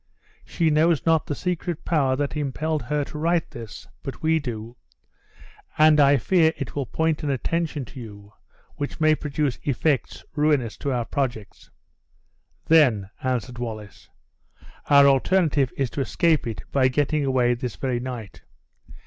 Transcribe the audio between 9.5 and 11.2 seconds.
effects ruinous to our